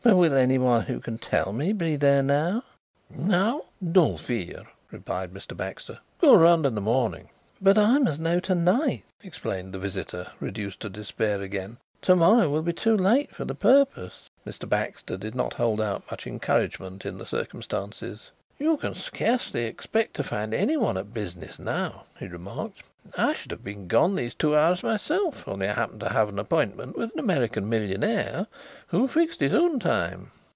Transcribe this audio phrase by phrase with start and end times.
[0.03, 2.63] But will anyone who can tell me be there now?"
[3.15, 3.65] "Now?
[3.79, 5.55] No fear!" replied Mr.
[5.55, 5.99] Baxter.
[6.19, 7.29] "Go round in the morning"
[7.61, 11.77] "But I must know to night," explained the visitor, reduced to despair again.
[12.01, 14.67] "To morrow will be too late for the purpose." Mr.
[14.67, 18.31] Baxter did not hold out much encouragement in the circumstances.
[18.57, 22.83] "You can scarcely expect to find anyone at business now," he remarked.
[23.17, 26.37] "I should have been gone these two hours myself only I happened to have an
[26.37, 28.45] appointment with an American millionaire
[28.89, 30.29] who fixed his own time."